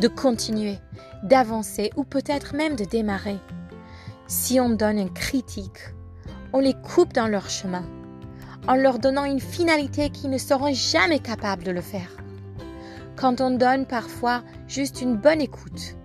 de 0.00 0.08
continuer, 0.08 0.78
d'avancer 1.22 1.90
ou 1.96 2.04
peut-être 2.04 2.54
même 2.54 2.76
de 2.76 2.84
démarrer. 2.84 3.38
Si 4.26 4.60
on 4.60 4.70
donne 4.70 4.98
une 4.98 5.12
critique, 5.12 5.94
on 6.52 6.60
les 6.60 6.74
coupe 6.74 7.12
dans 7.12 7.26
leur 7.26 7.50
chemin, 7.50 7.84
en 8.66 8.74
leur 8.74 8.98
donnant 8.98 9.24
une 9.24 9.40
finalité 9.40 10.10
qu'ils 10.10 10.30
ne 10.30 10.38
seront 10.38 10.72
jamais 10.72 11.18
capables 11.18 11.64
de 11.64 11.70
le 11.70 11.80
faire. 11.80 12.16
Quand 13.16 13.40
on 13.40 13.50
donne 13.50 13.86
parfois 13.86 14.42
juste 14.68 15.02
une 15.02 15.16
bonne 15.16 15.40
écoute, 15.40 15.96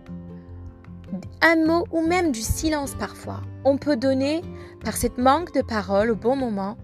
un 1.41 1.65
mot 1.65 1.85
ou 1.91 2.01
même 2.01 2.31
du 2.31 2.41
silence 2.41 2.95
parfois. 2.95 3.41
On 3.65 3.77
peut 3.77 3.97
donner, 3.97 4.41
par 4.83 4.95
cette 4.95 5.17
manque 5.17 5.53
de 5.53 5.61
parole 5.61 6.09
au 6.09 6.15
bon 6.15 6.35
moment, 6.35 6.77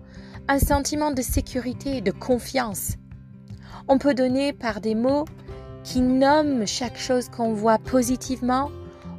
un 0.48 0.60
sentiment 0.60 1.12
de 1.12 1.22
sécurité 1.22 1.98
et 1.98 2.01
de 2.01 2.12
confiance. 2.12 2.93
On 3.91 3.98
peut 3.98 4.13
donner 4.13 4.53
par 4.53 4.81
des 4.81 4.93
mots 4.93 5.25
qui 5.84 6.01
nomment 6.01 6.67
chaque 6.67 7.00
chose 7.00 7.27
qu'on 7.27 7.53
voit 7.53 7.79
positivement. 7.79 8.69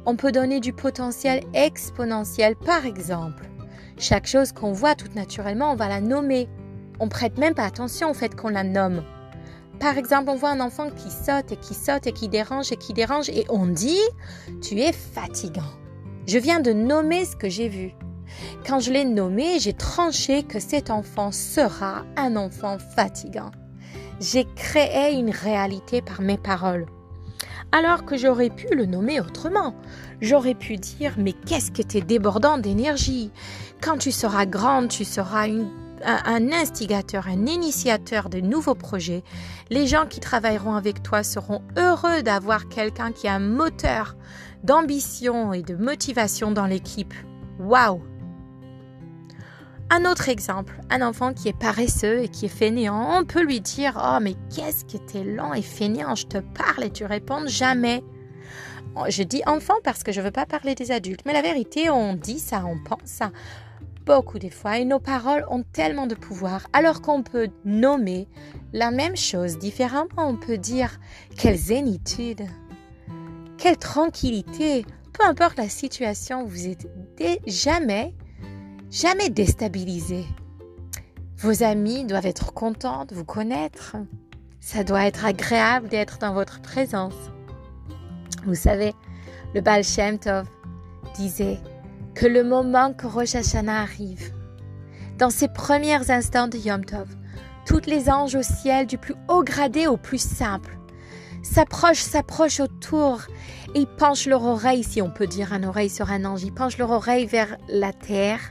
On 0.05 0.15
peut 0.15 0.31
donner 0.31 0.61
du 0.61 0.71
potentiel 0.71 1.43
exponentiel, 1.53 2.55
par 2.55 2.85
exemple. 2.85 3.49
Chaque 3.97 4.27
chose 4.27 4.53
qu'on 4.53 4.71
voit 4.71 4.95
tout 4.95 5.09
naturellement, 5.13 5.73
on 5.73 5.75
va 5.75 5.89
la 5.89 5.99
nommer. 5.99 6.47
On 7.01 7.09
prête 7.09 7.37
même 7.37 7.53
pas 7.53 7.65
attention 7.65 8.11
au 8.11 8.13
fait 8.13 8.33
qu'on 8.33 8.47
la 8.47 8.63
nomme. 8.63 9.03
Par 9.81 9.97
exemple, 9.97 10.29
on 10.29 10.35
voit 10.35 10.51
un 10.51 10.61
enfant 10.61 10.89
qui 10.89 11.11
saute 11.11 11.51
et 11.51 11.57
qui 11.57 11.73
saute 11.73 12.07
et 12.07 12.13
qui 12.13 12.29
dérange 12.29 12.71
et 12.71 12.77
qui 12.77 12.93
dérange 12.93 13.27
et 13.27 13.45
on 13.49 13.67
dit 13.67 13.99
Tu 14.61 14.79
es 14.79 14.93
fatigant. 14.93 15.69
Je 16.27 16.37
viens 16.37 16.61
de 16.61 16.71
nommer 16.71 17.25
ce 17.25 17.35
que 17.35 17.49
j'ai 17.49 17.67
vu. 17.67 17.91
Quand 18.65 18.79
je 18.79 18.93
l'ai 18.93 19.03
nommé, 19.03 19.59
j'ai 19.59 19.73
tranché 19.73 20.43
que 20.43 20.61
cet 20.61 20.91
enfant 20.91 21.33
sera 21.33 22.05
un 22.15 22.37
enfant 22.37 22.77
fatigant. 22.79 23.51
J'ai 24.21 24.45
créé 24.55 25.13
une 25.13 25.31
réalité 25.31 26.03
par 26.03 26.21
mes 26.21 26.37
paroles. 26.37 26.85
alors 27.71 28.05
que 28.05 28.17
j'aurais 28.17 28.49
pu 28.49 28.67
le 28.75 28.85
nommer 28.85 29.19
autrement. 29.19 29.73
J'aurais 30.19 30.53
pu 30.53 30.75
dire 30.75 31.13
mais 31.17 31.31
qu'est-ce 31.31 31.71
que 31.71 31.81
t'es 31.81 32.01
débordant 32.01 32.57
d'énergie. 32.57 33.31
Quand 33.81 33.97
tu 33.97 34.11
seras 34.11 34.45
grande, 34.45 34.89
tu 34.89 35.05
seras 35.05 35.47
un, 35.47 35.65
un, 36.03 36.51
instigateur, 36.51 37.27
un 37.27 37.47
initiateur 37.47 38.29
de 38.29 38.41
nouveaux 38.41 38.75
projets. 38.75 39.23
Les 39.69 39.87
gens 39.87 40.05
qui 40.05 40.19
travailleront 40.19 40.75
avec 40.75 41.01
toi 41.01 41.23
seront 41.23 41.61
heureux 41.77 42.21
d'avoir 42.21 42.67
quelqu'un 42.67 43.13
qui 43.13 43.27
a 43.27 43.35
un 43.35 43.39
moteur 43.39 44.17
d'ambition 44.63 45.53
et 45.53 45.63
de 45.63 45.75
motivation 45.75 46.51
dans 46.51 46.67
l'équipe. 46.67 47.13
Waouh 47.57 48.03
un 49.91 50.05
autre 50.05 50.29
exemple, 50.29 50.79
un 50.89 51.05
enfant 51.05 51.33
qui 51.33 51.49
est 51.49 51.57
paresseux 51.57 52.23
et 52.23 52.29
qui 52.29 52.45
est 52.45 52.49
fainéant, 52.49 53.19
on 53.19 53.25
peut 53.25 53.43
lui 53.43 53.59
dire 53.59 54.01
Oh, 54.01 54.19
mais 54.21 54.35
qu'est-ce 54.55 54.85
que 54.85 54.97
t'es 54.97 55.25
lent 55.25 55.53
et 55.53 55.61
fainéant, 55.61 56.15
je 56.15 56.27
te 56.27 56.37
parle 56.37 56.85
et 56.85 56.91
tu 56.91 57.03
réponds 57.03 57.45
jamais. 57.45 58.01
Oh, 58.95 59.03
je 59.09 59.21
dis 59.23 59.41
enfant 59.45 59.75
parce 59.83 60.03
que 60.03 60.13
je 60.13 60.21
ne 60.21 60.25
veux 60.25 60.31
pas 60.31 60.45
parler 60.45 60.75
des 60.75 60.91
adultes, 60.91 61.23
mais 61.25 61.33
la 61.33 61.41
vérité, 61.41 61.89
on 61.89 62.13
dit 62.13 62.39
ça, 62.39 62.63
on 62.65 62.81
pense 62.81 63.01
ça 63.03 63.31
beaucoup 64.05 64.39
des 64.39 64.49
fois 64.49 64.79
et 64.79 64.85
nos 64.85 64.99
paroles 64.99 65.45
ont 65.49 65.63
tellement 65.73 66.07
de 66.07 66.15
pouvoir 66.15 66.67
alors 66.73 67.01
qu'on 67.01 67.21
peut 67.21 67.49
nommer 67.65 68.29
la 68.71 68.91
même 68.91 69.17
chose 69.17 69.59
différemment. 69.59 70.07
On 70.17 70.37
peut 70.37 70.57
dire 70.57 70.99
quelle 71.37 71.57
zénitude, 71.57 72.43
quelle 73.57 73.77
tranquillité, 73.77 74.85
peu 75.11 75.25
importe 75.25 75.57
la 75.57 75.69
situation, 75.69 76.45
vous 76.45 76.67
êtes 76.67 76.87
jamais 77.45 78.15
jamais 78.91 79.29
déstabilisé. 79.29 80.25
Vos 81.37 81.63
amis 81.63 82.05
doivent 82.05 82.25
être 82.25 82.53
contents 82.53 83.05
de 83.05 83.15
vous 83.15 83.25
connaître. 83.25 83.95
Ça 84.59 84.83
doit 84.83 85.07
être 85.07 85.25
agréable 85.25 85.87
d'être 85.87 86.19
dans 86.19 86.33
votre 86.33 86.61
présence. 86.61 87.15
Vous 88.45 88.53
savez, 88.53 88.93
le 89.55 89.61
Baal 89.61 89.83
Shem 89.83 90.19
Tov 90.19 90.45
disait 91.15 91.59
que 92.13 92.27
le 92.27 92.43
moment 92.43 92.93
que 92.93 93.07
Rosh 93.07 93.35
Hashanah 93.35 93.81
arrive, 93.81 94.33
dans 95.17 95.29
ces 95.29 95.47
premiers 95.47 96.11
instants 96.11 96.47
de 96.47 96.57
Yom 96.57 96.83
Tov, 96.83 97.07
toutes 97.65 97.87
les 97.87 98.09
anges 98.09 98.35
au 98.35 98.43
ciel, 98.43 98.87
du 98.87 98.97
plus 98.97 99.15
haut 99.29 99.43
gradé 99.43 99.87
au 99.87 99.97
plus 99.97 100.21
simple, 100.21 100.77
s'approchent, 101.43 102.01
s'approchent 102.01 102.59
autour 102.59 103.21
et 103.73 103.85
penchent 103.85 104.27
leur 104.27 104.43
oreille, 104.43 104.83
si 104.83 105.01
on 105.01 105.09
peut 105.09 105.27
dire 105.27 105.53
un 105.53 105.63
oreille 105.63 105.89
sur 105.89 106.11
un 106.11 106.25
ange, 106.25 106.43
ils 106.43 106.53
penchent 106.53 106.77
leur 106.77 106.91
oreille 106.91 107.25
vers 107.25 107.57
la 107.69 107.93
terre 107.93 108.41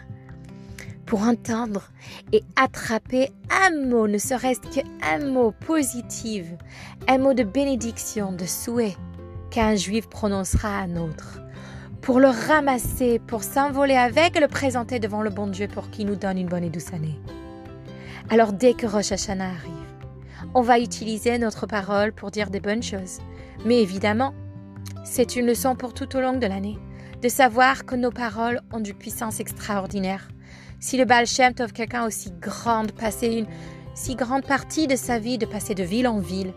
pour 1.10 1.22
entendre 1.22 1.90
et 2.32 2.44
attraper 2.54 3.30
un 3.66 3.88
mot, 3.88 4.06
ne 4.06 4.16
serait-ce 4.16 4.60
qu'un 4.60 5.26
mot 5.26 5.50
positif, 5.50 6.46
un 7.08 7.18
mot 7.18 7.34
de 7.34 7.42
bénédiction, 7.42 8.30
de 8.32 8.44
souhait 8.44 8.94
qu'un 9.50 9.74
juif 9.74 10.08
prononcera 10.08 10.68
à 10.68 10.82
un 10.82 10.94
autre, 10.94 11.40
pour 12.00 12.20
le 12.20 12.28
ramasser, 12.28 13.18
pour 13.18 13.42
s'envoler 13.42 13.96
avec 13.96 14.36
et 14.36 14.40
le 14.40 14.46
présenter 14.46 15.00
devant 15.00 15.20
le 15.20 15.30
bon 15.30 15.48
Dieu 15.48 15.66
pour 15.66 15.90
qu'il 15.90 16.06
nous 16.06 16.14
donne 16.14 16.38
une 16.38 16.46
bonne 16.46 16.62
et 16.62 16.70
douce 16.70 16.92
année. 16.92 17.18
Alors 18.30 18.52
dès 18.52 18.74
que 18.74 18.86
Rosh 18.86 19.10
Hashanah 19.10 19.48
arrive, 19.48 20.52
on 20.54 20.62
va 20.62 20.78
utiliser 20.78 21.38
notre 21.38 21.66
parole 21.66 22.12
pour 22.12 22.30
dire 22.30 22.50
des 22.50 22.60
bonnes 22.60 22.84
choses. 22.84 23.18
Mais 23.64 23.82
évidemment, 23.82 24.32
c'est 25.02 25.34
une 25.34 25.46
leçon 25.46 25.74
pour 25.74 25.92
tout 25.92 26.14
au 26.14 26.20
long 26.20 26.34
de 26.34 26.46
l'année, 26.46 26.78
de 27.20 27.28
savoir 27.28 27.84
que 27.84 27.96
nos 27.96 28.12
paroles 28.12 28.60
ont 28.72 28.78
du 28.78 28.94
puissance 28.94 29.40
extraordinaire 29.40 30.28
si 30.80 30.96
le 30.96 31.04
Baal 31.04 31.26
Shem 31.26 31.54
Tov, 31.54 31.72
quelqu'un 31.72 32.06
aussi 32.06 32.32
grand, 32.32 32.90
passer 32.92 33.28
une 33.28 33.46
si 33.94 34.16
grande 34.16 34.44
partie 34.44 34.86
de 34.86 34.96
sa 34.96 35.18
vie, 35.18 35.36
de 35.36 35.44
passer 35.44 35.74
de 35.74 35.82
ville 35.82 36.08
en 36.08 36.18
ville, 36.18 36.54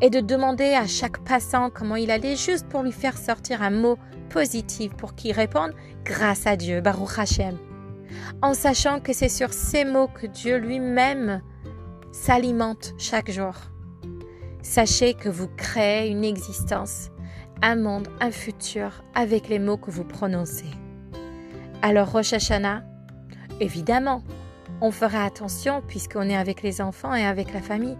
et 0.00 0.08
de 0.08 0.20
demander 0.20 0.72
à 0.72 0.86
chaque 0.86 1.22
passant 1.24 1.68
comment 1.68 1.96
il 1.96 2.10
allait 2.10 2.36
juste 2.36 2.66
pour 2.68 2.82
lui 2.82 2.92
faire 2.92 3.18
sortir 3.18 3.62
un 3.62 3.70
mot 3.70 3.98
positif 4.30 4.94
pour 4.94 5.14
qu'il 5.14 5.32
réponde 5.32 5.74
grâce 6.04 6.46
à 6.46 6.56
Dieu, 6.56 6.80
Baruch 6.80 7.18
Hashem, 7.18 7.58
en 8.40 8.54
sachant 8.54 8.98
que 8.98 9.12
c'est 9.12 9.28
sur 9.28 9.52
ces 9.52 9.84
mots 9.84 10.08
que 10.08 10.26
Dieu 10.26 10.56
lui-même 10.56 11.42
s'alimente 12.12 12.94
chaque 12.96 13.30
jour. 13.30 13.54
Sachez 14.62 15.14
que 15.14 15.28
vous 15.28 15.48
créez 15.48 16.10
une 16.10 16.24
existence, 16.24 17.10
un 17.60 17.76
monde, 17.76 18.08
un 18.20 18.30
futur 18.30 19.04
avec 19.14 19.48
les 19.48 19.58
mots 19.58 19.76
que 19.76 19.90
vous 19.90 20.04
prononcez. 20.04 20.70
Alors 21.82 22.12
Rosh 22.12 22.32
Hashanah, 22.32 22.84
Évidemment, 23.60 24.22
on 24.80 24.90
fera 24.90 25.24
attention, 25.24 25.82
puisqu'on 25.86 26.28
est 26.28 26.36
avec 26.36 26.62
les 26.62 26.80
enfants 26.80 27.14
et 27.14 27.24
avec 27.24 27.52
la 27.52 27.60
famille, 27.60 27.98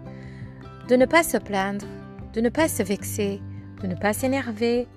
de 0.89 0.95
ne 0.95 1.05
pas 1.05 1.23
se 1.23 1.37
plaindre, 1.37 1.85
de 2.33 2.41
ne 2.41 2.49
pas 2.49 2.67
se 2.67 2.81
vexer, 2.81 3.39
de 3.81 3.87
ne 3.87 3.95
pas 3.95 4.13
s'énerver, 4.13 4.87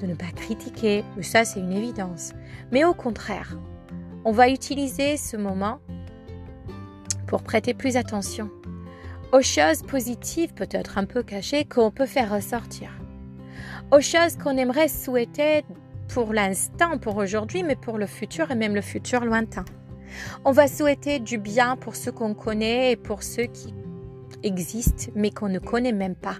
de 0.00 0.06
ne 0.06 0.14
pas 0.14 0.30
critiquer, 0.34 1.04
ça 1.22 1.44
c'est 1.44 1.60
une 1.60 1.72
évidence. 1.72 2.32
Mais 2.70 2.84
au 2.84 2.92
contraire, 2.92 3.56
on 4.24 4.32
va 4.32 4.50
utiliser 4.50 5.16
ce 5.16 5.38
moment 5.38 5.80
pour 7.26 7.42
prêter 7.42 7.72
plus 7.72 7.96
attention 7.96 8.50
aux 9.32 9.42
choses 9.42 9.82
positives, 9.82 10.52
peut-être 10.54 10.98
un 10.98 11.04
peu 11.04 11.22
cachées, 11.22 11.64
qu'on 11.64 11.90
peut 11.90 12.06
faire 12.06 12.34
ressortir, 12.34 12.90
aux 13.92 14.00
choses 14.00 14.36
qu'on 14.36 14.56
aimerait 14.56 14.88
souhaiter 14.88 15.64
pour 16.08 16.32
l'instant, 16.32 16.98
pour 16.98 17.16
aujourd'hui, 17.16 17.62
mais 17.62 17.76
pour 17.76 17.96
le 17.96 18.06
futur 18.06 18.50
et 18.50 18.56
même 18.56 18.74
le 18.74 18.80
futur 18.80 19.24
lointain. 19.24 19.64
On 20.44 20.52
va 20.52 20.68
souhaiter 20.68 21.18
du 21.18 21.38
bien 21.38 21.76
pour 21.76 21.96
ceux 21.96 22.12
qu'on 22.12 22.34
connaît 22.34 22.92
et 22.92 22.96
pour 22.96 23.22
ceux 23.22 23.44
qui 23.44 23.74
existent 24.42 25.12
mais 25.14 25.30
qu'on 25.30 25.48
ne 25.48 25.58
connaît 25.58 25.92
même 25.92 26.14
pas. 26.14 26.36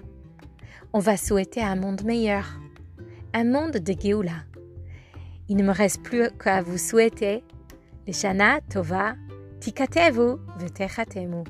On 0.93 0.99
va 0.99 1.17
souhaiter 1.17 1.61
un 1.61 1.75
monde 1.75 2.03
meilleur, 2.03 2.59
un 3.33 3.43
monde 3.43 3.77
de 3.77 3.93
Géoula. 3.99 4.43
Il 5.47 5.57
ne 5.57 5.63
me 5.63 5.71
reste 5.71 6.01
plus 6.03 6.29
qu'à 6.31 6.61
vous 6.61 6.77
souhaiter 6.77 7.43
le 8.07 8.13
Shana 8.13 8.61
Tova 8.69 9.15
Tikatevu 9.59 10.37
Vetechatemu. 10.57 11.43